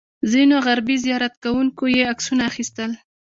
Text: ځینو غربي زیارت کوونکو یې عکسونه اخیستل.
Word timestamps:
ځینو 0.31 0.55
غربي 0.65 0.95
زیارت 1.05 1.33
کوونکو 1.43 1.83
یې 1.95 2.03
عکسونه 2.11 2.41
اخیستل. 2.51 2.91